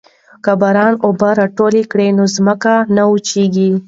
که 0.43 0.51
باران 0.61 0.93
اوبه 1.05 1.29
راټولې 1.39 1.83
کړو 1.91 2.07
نو 2.17 2.23
ځمکه 2.35 2.73
نه 2.95 3.03
وچیږي. 3.09 3.71